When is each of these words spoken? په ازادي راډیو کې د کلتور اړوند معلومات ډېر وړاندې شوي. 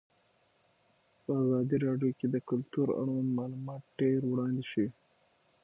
په 1.23 1.31
ازادي 1.43 1.77
راډیو 1.85 2.11
کې 2.19 2.27
د 2.29 2.35
کلتور 2.49 2.87
اړوند 2.99 3.29
معلومات 3.39 3.81
ډېر 3.99 4.17
وړاندې 4.31 4.63
شوي. 4.71 4.89